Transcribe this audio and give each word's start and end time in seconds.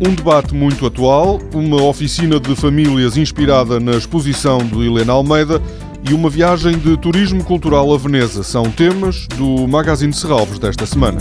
Um 0.00 0.14
debate 0.14 0.54
muito 0.54 0.86
atual, 0.86 1.40
uma 1.52 1.82
oficina 1.82 2.38
de 2.38 2.54
famílias 2.54 3.16
inspirada 3.16 3.80
na 3.80 3.92
exposição 3.92 4.58
de 4.58 4.86
Helena 4.86 5.12
Almeida 5.12 5.60
e 6.08 6.14
uma 6.14 6.30
viagem 6.30 6.78
de 6.78 6.96
turismo 6.96 7.42
cultural 7.42 7.92
a 7.92 7.98
Veneza 7.98 8.44
são 8.44 8.70
temas 8.70 9.26
do 9.36 9.66
Magazine 9.66 10.12
Serralves 10.12 10.60
desta 10.60 10.86
semana. 10.86 11.18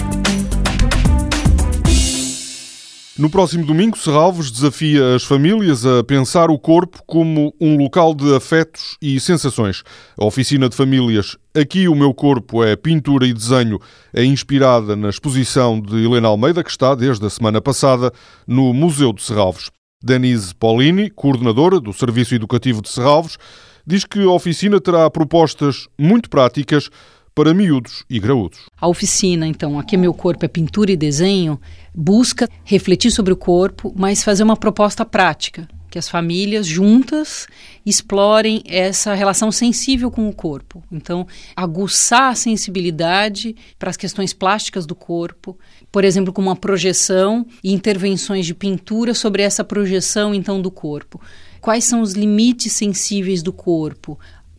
No 3.18 3.32
próximo 3.32 3.66
domingo, 3.66 3.98
Serralves 3.98 4.52
desafia 4.52 5.16
as 5.16 5.24
famílias 5.24 5.84
a 5.88 6.04
pensar 6.04 6.52
o 6.52 6.60
corpo 6.60 7.02
como 7.08 7.52
um 7.60 7.76
local 7.76 8.14
de 8.14 8.36
afetos 8.36 8.96
e 9.02 9.20
sensações. 9.20 9.82
A 10.16 10.24
oficina 10.24 10.70
de 10.70 10.76
famílias 10.76 11.36
Aqui 11.56 11.88
o 11.88 11.96
meu 11.96 12.14
corpo 12.14 12.64
é 12.64 12.76
pintura 12.76 13.26
e 13.26 13.34
desenho 13.34 13.80
é 14.14 14.24
inspirada 14.24 14.96
na 14.96 15.10
exposição 15.10 15.82
de 15.82 15.96
Helena 16.06 16.28
Almeida, 16.28 16.64
que 16.64 16.70
está 16.70 16.94
desde 16.94 17.26
a 17.26 17.30
semana 17.32 17.60
passada 17.60 18.14
no 18.46 18.72
Museu 18.72 19.12
de 19.12 19.24
Serralves. 19.24 19.72
Denise 20.04 20.54
Paulini, 20.54 21.10
coordenadora 21.10 21.80
do 21.80 21.92
Serviço 21.92 22.36
Educativo 22.36 22.84
de 22.84 22.90
Serralves, 22.90 23.40
diz 23.88 24.06
que 24.06 24.22
a 24.22 24.30
oficina 24.30 24.80
terá 24.80 25.10
propostas 25.10 25.88
muito 25.98 26.30
práticas 26.30 26.92
para 27.38 27.54
miúdos 27.54 28.04
e 28.10 28.20
graúdos. 28.20 28.62
A 28.82 28.88
oficina, 28.88 29.46
então, 29.46 29.78
Aqui 29.78 29.96
Meu 29.96 30.12
Corpo 30.12 30.44
é 30.44 30.48
Pintura 30.48 30.92
e 30.92 30.98
Desenho, 30.98 31.62
busca 31.94 32.50
refletir 32.64 33.12
sobre 33.12 33.32
o 33.32 33.38
corpo, 33.38 33.94
mas 33.96 34.24
fazer 34.24 34.42
uma 34.42 34.58
proposta 34.58 35.06
prática, 35.06 35.68
que 35.88 36.00
as 36.00 36.10
famílias 36.10 36.66
juntas 36.66 37.46
explorem 37.86 38.64
essa 38.66 39.14
relação 39.14 39.52
sensível 39.52 40.10
com 40.10 40.28
o 40.28 40.34
corpo. 40.34 40.84
Então, 40.92 41.28
aguçar 41.56 42.32
a 42.32 42.36
sensibilidade 42.36 43.56
para 43.78 43.92
as 43.92 43.98
questões 43.98 44.34
plásticas 44.34 44.88
do 44.88 44.96
corpo, 44.96 45.56
por 45.92 46.04
exemplo, 46.04 46.34
com 46.34 46.42
uma 46.42 46.56
projeção 46.56 47.46
e 47.64 47.72
intervenções 47.72 48.48
de 48.48 48.56
pintura 48.56 49.14
sobre 49.14 49.44
essa 49.44 49.64
projeção 49.64 50.34
então 50.34 50.60
do 50.60 50.72
corpo. 50.72 51.22
Quais 51.62 51.86
são 51.86 52.02
os 52.02 52.14
limites 52.14 52.74
sensíveis 52.74 53.44
do 53.44 53.52
corpo? 53.52 54.18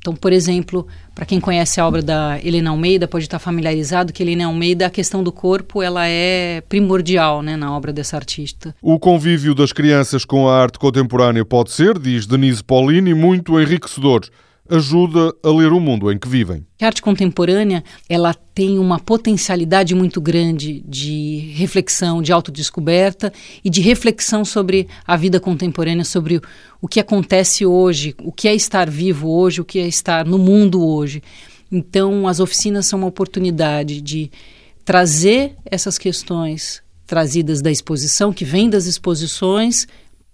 Então, 0.08 0.16
por 0.16 0.32
exemplo, 0.32 0.86
para 1.14 1.26
quem 1.26 1.38
conhece 1.38 1.78
a 1.78 1.86
obra 1.86 2.00
da 2.00 2.38
Helena 2.42 2.70
Almeida, 2.70 3.06
pode 3.06 3.26
estar 3.26 3.38
familiarizado 3.38 4.10
que 4.10 4.22
Helena 4.22 4.46
Almeida, 4.46 4.86
a 4.86 4.90
questão 4.90 5.22
do 5.22 5.30
corpo, 5.30 5.82
ela 5.82 6.08
é 6.08 6.62
primordial 6.66 7.42
né, 7.42 7.58
na 7.58 7.76
obra 7.76 7.92
dessa 7.92 8.16
artista. 8.16 8.74
O 8.80 8.98
convívio 8.98 9.54
das 9.54 9.70
crianças 9.70 10.24
com 10.24 10.48
a 10.48 10.58
arte 10.58 10.78
contemporânea 10.78 11.44
pode 11.44 11.72
ser, 11.72 11.98
diz 11.98 12.26
Denise 12.26 12.64
Paulini, 12.64 13.12
muito 13.12 13.60
enriquecedor 13.60 14.22
ajuda 14.70 15.32
a 15.42 15.48
ler 15.50 15.72
o 15.72 15.80
mundo 15.80 16.10
em 16.12 16.18
que 16.18 16.28
vivem. 16.28 16.66
A 16.80 16.86
arte 16.86 17.02
contemporânea, 17.02 17.82
ela 18.08 18.34
tem 18.34 18.78
uma 18.78 18.98
potencialidade 18.98 19.94
muito 19.94 20.20
grande 20.20 20.84
de 20.86 21.52
reflexão, 21.54 22.20
de 22.20 22.32
autodescoberta 22.32 23.32
e 23.64 23.70
de 23.70 23.80
reflexão 23.80 24.44
sobre 24.44 24.88
a 25.06 25.16
vida 25.16 25.40
contemporânea, 25.40 26.04
sobre 26.04 26.40
o 26.80 26.88
que 26.88 27.00
acontece 27.00 27.64
hoje, 27.64 28.14
o 28.22 28.30
que 28.30 28.48
é 28.48 28.54
estar 28.54 28.88
vivo 28.90 29.28
hoje, 29.28 29.60
o 29.60 29.64
que 29.64 29.78
é 29.78 29.86
estar 29.86 30.24
no 30.24 30.38
mundo 30.38 30.84
hoje. 30.84 31.22
Então, 31.70 32.26
as 32.26 32.40
oficinas 32.40 32.86
são 32.86 32.98
uma 32.98 33.08
oportunidade 33.08 34.00
de 34.00 34.30
trazer 34.84 35.54
essas 35.64 35.98
questões 35.98 36.82
trazidas 37.06 37.62
da 37.62 37.70
exposição, 37.70 38.32
que 38.32 38.44
vêm 38.44 38.68
das 38.68 38.86
exposições, 38.86 39.86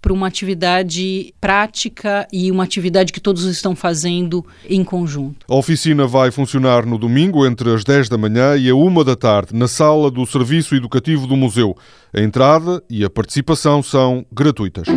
para 0.05 0.13
uma 0.13 0.27
atividade 0.27 1.33
prática 1.41 2.27
e 2.31 2.51
uma 2.51 2.63
atividade 2.63 3.11
que 3.11 3.19
todos 3.19 3.43
estão 3.45 3.75
fazendo 3.75 4.45
em 4.69 4.83
conjunto. 4.83 5.47
A 5.49 5.55
oficina 5.55 6.05
vai 6.05 6.29
funcionar 6.29 6.85
no 6.85 6.99
domingo 6.99 7.43
entre 7.43 7.73
as 7.73 7.83
10 7.83 8.07
da 8.07 8.15
manhã 8.15 8.55
e 8.55 8.69
a 8.69 8.75
1 8.75 9.03
da 9.03 9.15
tarde 9.15 9.55
na 9.55 9.67
sala 9.67 10.11
do 10.11 10.23
Serviço 10.27 10.75
Educativo 10.75 11.25
do 11.25 11.35
Museu. 11.35 11.75
A 12.13 12.21
entrada 12.21 12.83
e 12.87 13.03
a 13.03 13.09
participação 13.09 13.81
são 13.81 14.23
gratuitas. 14.31 14.87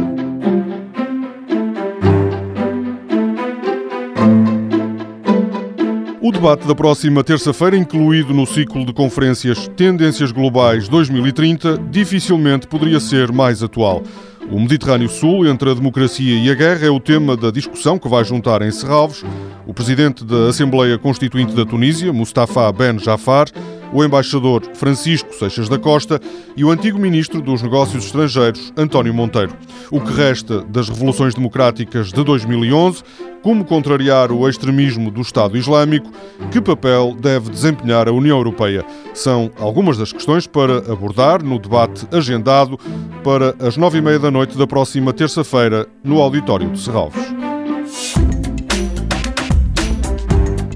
O 6.20 6.30
debate 6.30 6.66
da 6.66 6.74
próxima 6.74 7.24
terça-feira, 7.24 7.78
incluído 7.78 8.34
no 8.34 8.44
ciclo 8.44 8.84
de 8.84 8.92
conferências 8.92 9.68
Tendências 9.68 10.30
Globais 10.30 10.86
2030, 10.86 11.78
dificilmente 11.90 12.66
poderia 12.66 13.00
ser 13.00 13.32
mais 13.32 13.62
atual. 13.62 14.02
O 14.50 14.58
Mediterrâneo 14.58 15.08
Sul, 15.08 15.46
entre 15.46 15.70
a 15.70 15.74
democracia 15.74 16.34
e 16.34 16.50
a 16.50 16.54
guerra, 16.54 16.86
é 16.86 16.90
o 16.90 16.98
tema 16.98 17.36
da 17.36 17.50
discussão 17.50 17.98
que 17.98 18.08
vai 18.08 18.24
juntar 18.24 18.62
em 18.62 18.70
Serralves 18.70 19.22
o 19.66 19.74
presidente 19.74 20.24
da 20.24 20.48
Assembleia 20.48 20.96
Constituinte 20.96 21.54
da 21.54 21.66
Tunísia, 21.66 22.10
Mustafa 22.10 22.72
Ben 22.72 22.98
Jafar, 22.98 23.48
o 23.92 24.04
embaixador 24.04 24.62
Francisco 24.74 25.34
Seixas 25.34 25.68
da 25.68 25.78
Costa 25.78 26.20
e 26.56 26.64
o 26.64 26.70
antigo 26.70 26.98
ministro 26.98 27.40
dos 27.40 27.62
Negócios 27.62 28.06
Estrangeiros, 28.06 28.72
António 28.76 29.14
Monteiro. 29.14 29.52
O 29.90 30.00
que 30.00 30.12
resta 30.12 30.62
das 30.62 30.88
revoluções 30.88 31.34
democráticas 31.34 32.12
de 32.12 32.22
2011, 32.22 33.02
como 33.42 33.64
contrariar 33.64 34.32
o 34.32 34.48
extremismo 34.48 35.10
do 35.10 35.20
Estado 35.20 35.56
Islâmico, 35.56 36.10
que 36.50 36.60
papel 36.60 37.16
deve 37.18 37.50
desempenhar 37.50 38.08
a 38.08 38.12
União 38.12 38.36
Europeia? 38.36 38.84
São 39.14 39.50
algumas 39.58 39.96
das 39.96 40.12
questões 40.12 40.46
para 40.46 40.78
abordar 40.92 41.42
no 41.42 41.58
debate 41.58 42.06
agendado 42.12 42.78
para 43.22 43.54
as 43.60 43.76
nove 43.76 43.98
e 43.98 44.02
meia 44.02 44.18
da 44.18 44.30
noite 44.30 44.56
da 44.56 44.66
próxima 44.66 45.12
terça-feira 45.12 45.86
no 46.02 46.20
auditório 46.20 46.70
de 46.70 46.80
Serralves. 46.80 47.37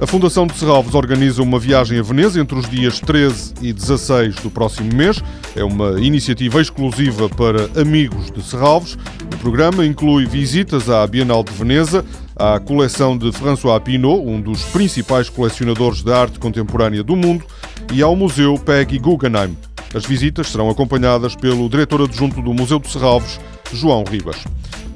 A 0.03 0.07
Fundação 0.07 0.49
de 0.49 0.59
Serralves 0.59 0.97
organiza 0.97 1.45
uma 1.45 1.61
viagem 1.61 1.97
a 1.97 2.03
Veneza 2.03 2.41
entre 2.41 2.59
os 2.59 2.69
dias 2.69 2.99
13 2.99 3.55
e 3.63 3.73
16 3.73 4.35
do 4.35 4.51
próximo 4.51 4.93
mês. 4.93 5.23
É 5.55 5.63
uma 5.63 5.93
iniciativa 6.01 6.61
exclusiva 6.61 7.29
para 7.29 7.71
amigos 7.81 8.29
de 8.33 8.43
Serralves. 8.43 8.99
O 9.33 9.37
programa 9.37 9.87
inclui 9.87 10.27
visitas 10.27 10.91
à 10.91 11.07
Bienal 11.07 11.45
de 11.45 11.53
Veneza, 11.53 12.05
à 12.35 12.59
coleção 12.59 13.17
de 13.17 13.31
François 13.31 13.79
Pinault, 13.79 14.29
um 14.29 14.41
dos 14.41 14.65
principais 14.65 15.29
colecionadores 15.29 16.03
de 16.03 16.12
arte 16.12 16.41
contemporânea 16.41 17.05
do 17.05 17.15
mundo, 17.15 17.45
e 17.93 18.03
ao 18.03 18.17
Museu 18.17 18.59
Peggy 18.59 18.99
Guggenheim. 18.99 19.57
As 19.95 20.05
visitas 20.05 20.49
serão 20.49 20.69
acompanhadas 20.69 21.37
pelo 21.37 21.69
diretor 21.69 22.03
adjunto 22.03 22.43
do 22.43 22.53
Museu 22.53 22.81
de 22.81 22.91
Serralves, 22.91 23.39
João 23.73 24.03
Ribas. 24.03 24.39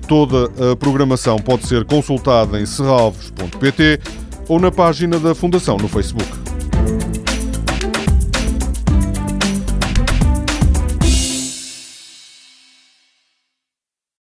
Toda 0.09 0.73
a 0.73 0.75
programação 0.75 1.37
pode 1.37 1.65
ser 1.67 1.85
consultada 1.85 2.61
em 2.61 2.67
serralves.pt 2.67 4.01
ou 4.49 4.61
na 4.61 4.71
página 4.71 5.19
da 5.19 5.35
Fundação 5.35 5.77
no 5.77 5.89
Facebook. 5.89 6.46